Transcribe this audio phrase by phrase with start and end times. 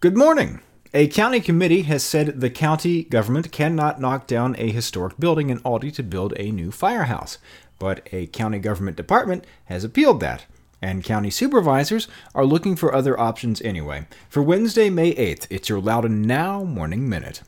[0.00, 0.60] Good morning.
[0.92, 5.58] A county committee has said the county government cannot knock down a historic building in
[5.64, 7.38] Aldie to build a new firehouse,
[7.78, 10.44] but a county government department has appealed that.
[10.82, 14.06] And county supervisors are looking for other options anyway.
[14.28, 17.40] For Wednesday, May 8th, it's your Loudoun Now Morning Minute.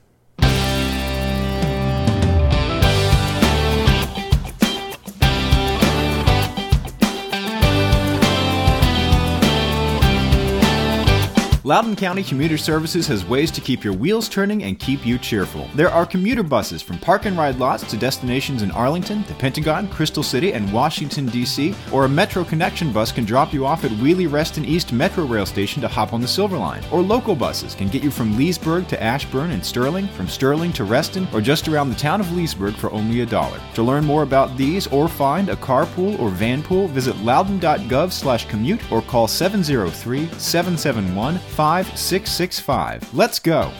[11.68, 15.68] Loudoun County Commuter Services has ways to keep your wheels turning and keep you cheerful.
[15.74, 19.86] There are commuter buses from park and ride lots to destinations in Arlington, the Pentagon,
[19.88, 23.90] Crystal City, and Washington, D.C., or a Metro Connection bus can drop you off at
[23.90, 26.82] Wiehle Reston East Metro Rail Station to hop on the Silver Line.
[26.90, 30.84] Or local buses can get you from Leesburg to Ashburn and Sterling, from Sterling to
[30.84, 33.60] Reston, or just around the town of Leesburg for only a dollar.
[33.74, 38.48] To learn more about these or find a carpool or van pool, visit loudoun.gov slash
[38.48, 43.14] commute or call 703 771 5665.
[43.14, 43.72] Let's go.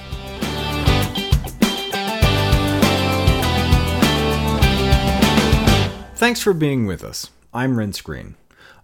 [6.16, 7.30] Thanks for being with us.
[7.54, 8.34] I'm Renss Greene.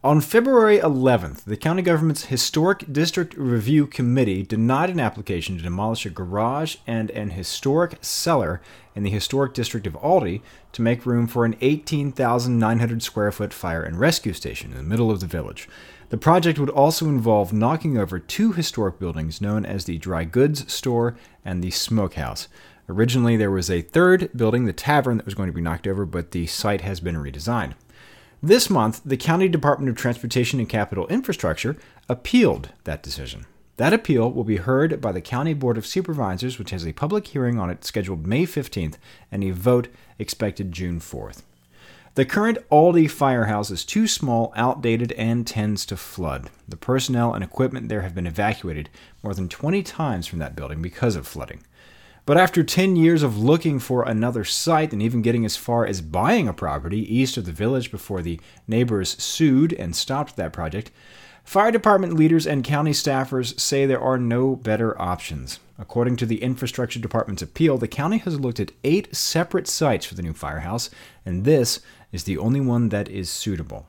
[0.04, 6.04] On February 11th, the county government's Historic District Review Committee denied an application to demolish
[6.04, 8.60] a garage and an historic cellar
[8.94, 13.82] in the historic district of Aldie to make room for an 18,900 square foot fire
[13.82, 15.70] and rescue station in the middle of the village.
[16.10, 20.70] The project would also involve knocking over two historic buildings known as the Dry Goods
[20.70, 22.48] Store and the Smokehouse.
[22.90, 26.04] Originally, there was a third building, the tavern, that was going to be knocked over,
[26.04, 27.72] but the site has been redesigned.
[28.44, 31.78] This month, the County Department of Transportation and Capital Infrastructure
[32.10, 33.46] appealed that decision.
[33.78, 37.28] That appeal will be heard by the County Board of Supervisors, which has a public
[37.28, 38.96] hearing on it scheduled May 15th
[39.32, 41.40] and a vote expected June 4th.
[42.16, 46.50] The current Aldie firehouse is too small, outdated, and tends to flood.
[46.68, 48.90] The personnel and equipment there have been evacuated
[49.22, 51.62] more than 20 times from that building because of flooding.
[52.26, 56.00] But after 10 years of looking for another site and even getting as far as
[56.00, 60.90] buying a property east of the village before the neighbors sued and stopped that project,
[61.44, 65.58] fire department leaders and county staffers say there are no better options.
[65.78, 70.14] According to the Infrastructure Department's appeal, the county has looked at eight separate sites for
[70.14, 70.88] the new firehouse,
[71.26, 71.80] and this
[72.10, 73.86] is the only one that is suitable.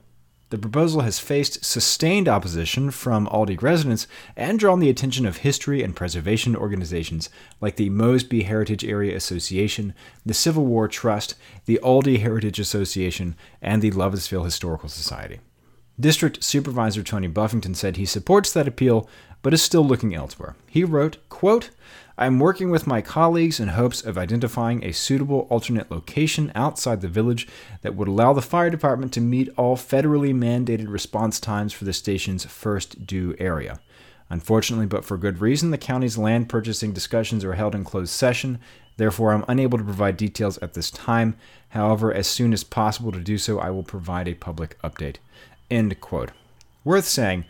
[0.51, 5.81] The proposal has faced sustained opposition from Aldie residents and drawn the attention of history
[5.81, 7.29] and preservation organizations
[7.59, 11.33] like the Mosby Heritage Area Association, the Civil War Trust,
[11.65, 15.39] the Aldie Heritage Association, and the Lovettsville Historical Society.
[15.99, 19.09] District Supervisor Tony Buffington said he supports that appeal
[19.41, 20.55] but is still looking elsewhere.
[20.67, 21.69] He wrote, quote,
[22.17, 27.01] I am working with my colleagues in hopes of identifying a suitable alternate location outside
[27.01, 27.45] the village
[27.81, 31.91] that would allow the fire department to meet all federally mandated response times for the
[31.91, 33.81] station's first due area.
[34.29, 38.59] Unfortunately, but for good reason, the county's land purchasing discussions are held in closed session.
[38.95, 41.35] Therefore, I'm unable to provide details at this time.
[41.69, 45.17] However, as soon as possible to do so, I will provide a public update.
[45.69, 46.31] End quote.
[46.85, 47.43] Worth saying,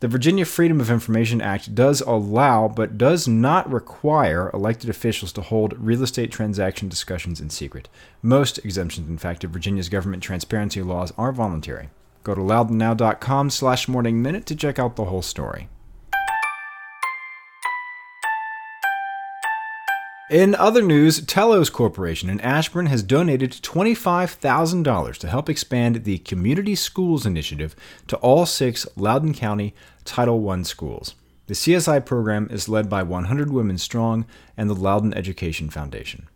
[0.00, 5.42] the Virginia Freedom of Information Act does allow, but does not require, elected officials to
[5.42, 7.88] hold real estate transaction discussions in secret.
[8.22, 11.90] Most exemptions, in fact, of Virginia's government transparency laws are voluntary.
[12.22, 15.68] Go to loudounnow.com slash morning minute to check out the whole story.
[20.30, 26.74] In other news, Telos Corporation in Ashburn has donated $25,000 to help expand the Community
[26.74, 27.74] Schools Initiative
[28.08, 29.74] to all six Loudoun County
[30.04, 31.14] Title I schools.
[31.46, 36.28] The CSI program is led by 100 Women Strong and the Loudoun Education Foundation.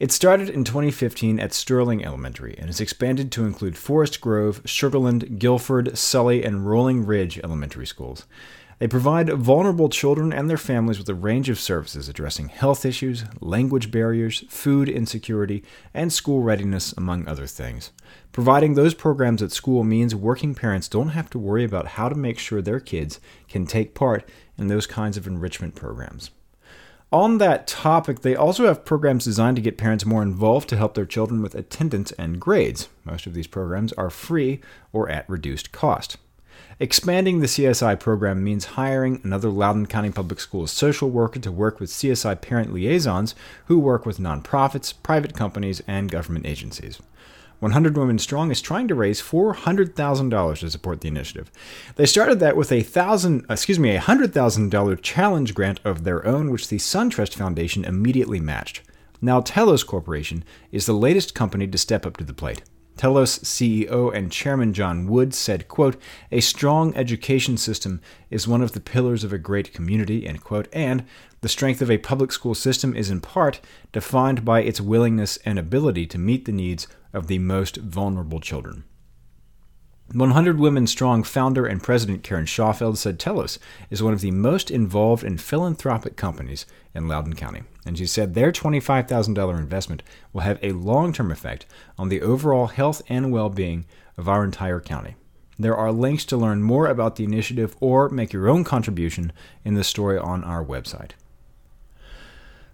[0.00, 5.38] It started in 2015 at Sterling Elementary and has expanded to include Forest Grove, Sugarland,
[5.38, 8.26] Guilford, Sully, and Rolling Ridge elementary schools.
[8.78, 13.24] They provide vulnerable children and their families with a range of services addressing health issues,
[13.40, 15.64] language barriers, food insecurity,
[15.94, 17.90] and school readiness, among other things.
[18.32, 22.14] Providing those programs at school means working parents don't have to worry about how to
[22.14, 24.28] make sure their kids can take part
[24.58, 26.30] in those kinds of enrichment programs.
[27.10, 30.94] On that topic, they also have programs designed to get parents more involved to help
[30.94, 32.90] their children with attendance and grades.
[33.04, 34.60] Most of these programs are free
[34.92, 36.18] or at reduced cost.
[36.78, 41.80] Expanding the CSI program means hiring another Loudoun County Public Schools social worker to work
[41.80, 43.34] with CSI parent liaisons
[43.64, 47.00] who work with nonprofits, private companies, and government agencies.
[47.60, 51.50] 100 Women Strong is trying to raise $400,000 to support the initiative.
[51.94, 56.50] They started that with a thousand, excuse me, a $100,000 challenge grant of their own,
[56.50, 58.82] which the SunTrust Foundation immediately matched.
[59.22, 62.60] Now, Telos Corporation is the latest company to step up to the plate.
[62.96, 65.96] Telos CEO and Chairman John Wood said, quote,
[66.32, 68.00] A strong education system
[68.30, 71.04] is one of the pillars of a great community, end quote, and
[71.42, 73.60] the strength of a public school system is in part
[73.92, 78.84] defined by its willingness and ability to meet the needs of the most vulnerable children.
[80.12, 83.58] 100 Women Strong founder and president Karen Schaufeld said Telos
[83.90, 86.64] is one of the most involved in philanthropic companies
[86.94, 87.64] in Loudoun County.
[87.84, 91.66] And she said their $25,000 investment will have a long term effect
[91.98, 93.84] on the overall health and well being
[94.16, 95.16] of our entire county.
[95.58, 99.32] There are links to learn more about the initiative or make your own contribution
[99.64, 101.12] in the story on our website.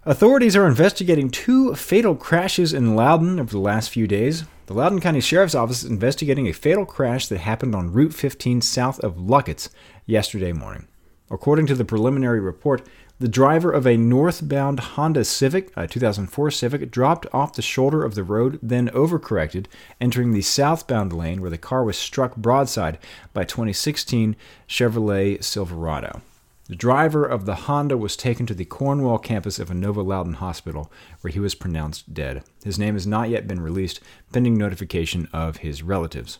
[0.05, 4.43] Authorities are investigating two fatal crashes in Loudoun over the last few days.
[4.65, 8.59] The Loudoun County Sheriff's Office is investigating a fatal crash that happened on Route 15
[8.59, 9.69] south of Luckett's
[10.05, 10.89] yesterday morning.
[11.31, 12.85] According to the preliminary report,
[13.19, 18.15] the driver of a northbound Honda Civic, a 2004 Civic, dropped off the shoulder of
[18.15, 19.67] the road, then overcorrected,
[20.01, 22.99] entering the southbound lane where the car was struck broadside
[23.31, 24.35] by 2016
[24.67, 26.21] Chevrolet Silverado.
[26.67, 30.89] The driver of the Honda was taken to the Cornwall campus of Inova Loudoun Hospital,
[31.19, 32.43] where he was pronounced dead.
[32.63, 33.99] His name has not yet been released,
[34.31, 36.39] pending notification of his relatives.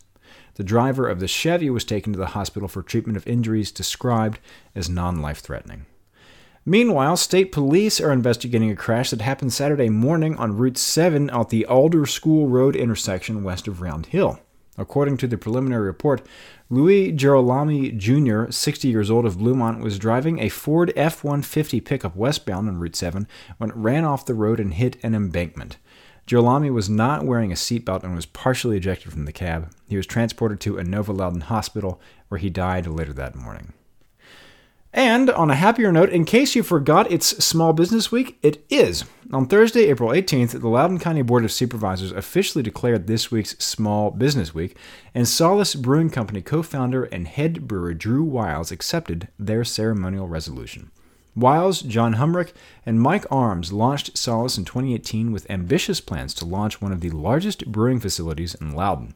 [0.56, 4.40] The driver of the Chevy was taken to the hospital for treatment of injuries described
[4.74, 5.88] as non life threatening.
[6.66, 11.50] Meanwhile, state police are investigating a crash that happened Saturday morning on Route 7 at
[11.50, 14.40] the Alder School Road intersection west of Round Hill.
[14.78, 16.26] According to the preliminary report,
[16.70, 22.16] Louis Girolami Jr., 60 years old of Bluemont, was driving a Ford F 150 pickup
[22.16, 23.28] westbound on Route 7
[23.58, 25.78] when it ran off the road and hit an embankment.
[26.26, 29.72] Girolami was not wearing a seatbelt and was partially ejected from the cab.
[29.88, 33.74] He was transported to Inova Loudoun Hospital, where he died later that morning.
[34.94, 39.06] And on a happier note, in case you forgot it's Small Business Week, it is.
[39.34, 44.12] On Thursday, April 18th, the Loudoun County Board of Supervisors officially declared this week's Small
[44.12, 44.78] Business Week,
[45.16, 50.92] and Solace Brewing Company co founder and head brewer Drew Wiles accepted their ceremonial resolution.
[51.36, 52.54] Wiles, John Humrick,
[52.86, 57.10] and Mike Arms launched Solace in 2018 with ambitious plans to launch one of the
[57.10, 59.16] largest brewing facilities in Loudoun.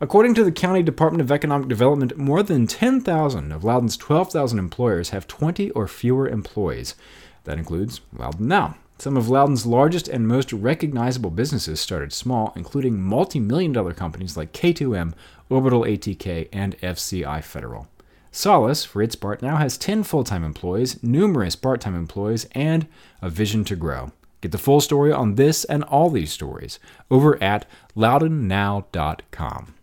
[0.00, 5.10] According to the County Department of Economic Development, more than 10,000 of Loudoun's 12,000 employers
[5.10, 6.94] have 20 or fewer employees.
[7.42, 8.76] That includes Loudoun Now.
[9.00, 14.36] Some of Loudoun's largest and most recognizable businesses started small, including multi million dollar companies
[14.36, 15.14] like K2M,
[15.48, 17.86] Orbital ATK, and FCI Federal.
[18.32, 22.88] Solace, for its part, now has 10 full time employees, numerous part time employees, and
[23.22, 24.10] a vision to grow.
[24.40, 27.66] Get the full story on this and all these stories over at
[27.96, 29.74] loudounnow.com.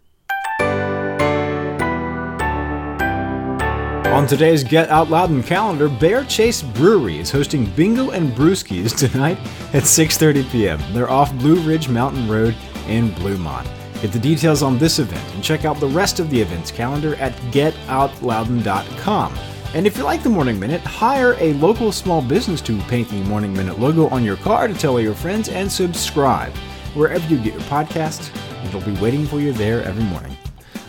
[4.13, 9.37] On today's Get Out Loudoun calendar, Bear Chase Brewery is hosting Bingo and Brewskis tonight
[9.73, 10.79] at 6:30 p.m.
[10.93, 12.55] They're off Blue Ridge Mountain Road
[12.87, 13.67] in Bluemont.
[14.01, 17.15] Get the details on this event and check out the rest of the events calendar
[17.15, 19.37] at getoutloudoun.com.
[19.73, 23.23] And if you like the Morning Minute, hire a local small business to paint the
[23.23, 26.53] Morning Minute logo on your car to tell all your friends and subscribe
[26.93, 28.29] wherever you get your podcasts.
[28.65, 30.37] It'll be waiting for you there every morning.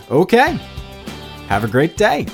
[0.09, 0.57] Okay,
[1.47, 2.27] have a great day.